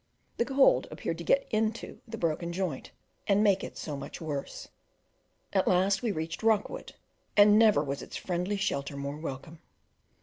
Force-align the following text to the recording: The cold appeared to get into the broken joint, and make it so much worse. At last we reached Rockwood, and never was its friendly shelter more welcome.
The 0.37 0.45
cold 0.45 0.87
appeared 0.89 1.19
to 1.19 1.23
get 1.23 1.45
into 1.51 2.01
the 2.07 2.17
broken 2.17 2.51
joint, 2.51 2.89
and 3.27 3.43
make 3.43 3.63
it 3.63 3.77
so 3.77 3.95
much 3.95 4.19
worse. 4.19 4.67
At 5.53 5.67
last 5.67 6.01
we 6.01 6.11
reached 6.11 6.41
Rockwood, 6.41 6.93
and 7.37 7.59
never 7.59 7.83
was 7.83 8.01
its 8.01 8.17
friendly 8.17 8.57
shelter 8.57 8.97
more 8.97 9.17
welcome. 9.17 9.59